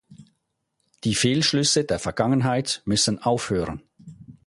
Die 1.03 1.13
Fehlschlüsse 1.13 1.83
der 1.85 1.99
Vergangenheit 1.99 2.81
müssen 2.85 3.21
aufhören. 3.21 3.83